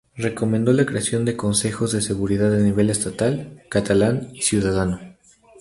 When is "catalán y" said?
3.69-4.41